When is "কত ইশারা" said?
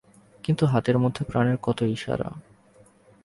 1.61-2.29